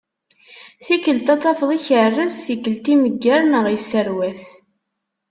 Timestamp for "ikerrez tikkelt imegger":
1.77-3.41